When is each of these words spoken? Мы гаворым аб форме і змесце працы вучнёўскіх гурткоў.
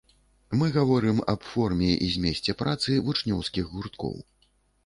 Мы 0.59 0.69
гаворым 0.77 1.19
аб 1.33 1.45
форме 1.51 1.91
і 2.07 2.09
змесце 2.15 2.57
працы 2.63 2.97
вучнёўскіх 3.09 3.73
гурткоў. 3.75 4.19